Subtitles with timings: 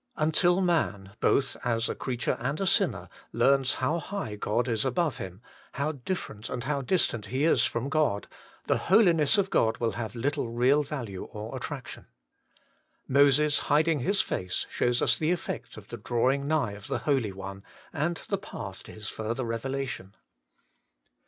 [0.17, 5.17] Until man, both as a creature and a sinner, learns how high God is above
[5.17, 5.43] him,
[5.73, 8.27] how different and distant he is from God,
[8.65, 12.07] the Holiness of God will have little real value or attraction.
[13.07, 17.31] Moses hiding his face shows us the effect of the drawing nigh of the Holy
[17.31, 17.63] One,
[17.93, 20.15] and the path to His further revelation.